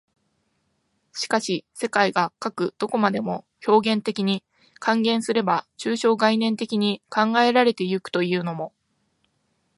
[1.13, 4.43] しかし世界がかく何処までも表現的に、
[4.81, 8.73] 換言すれば抽象概念的に考えられて行くというのも、